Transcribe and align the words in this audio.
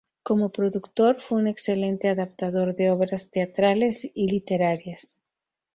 Como 0.23 0.49
productor 0.51 1.21
fue 1.21 1.37
un 1.37 1.45
excelente 1.45 2.09
adaptador 2.09 2.73
de 2.73 2.89
obras 2.89 3.29
teatrales 3.29 4.09
y 4.15 4.31
literarias. 4.31 5.21